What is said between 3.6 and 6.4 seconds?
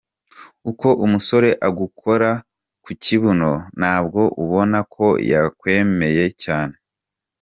nabwo ubona ko yakwemeye